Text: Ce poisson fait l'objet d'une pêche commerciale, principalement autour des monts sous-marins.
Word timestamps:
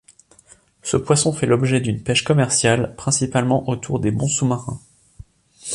Ce 0.81 0.97
poisson 0.97 1.31
fait 1.31 1.45
l'objet 1.45 1.79
d'une 1.79 2.01
pêche 2.01 2.23
commerciale, 2.23 2.95
principalement 2.95 3.69
autour 3.69 3.99
des 3.99 4.09
monts 4.09 4.27
sous-marins. 4.27 4.81